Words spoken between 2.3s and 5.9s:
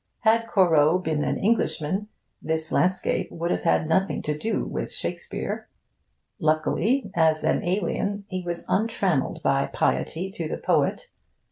this landscape would have had nothing to do with Shakespeare.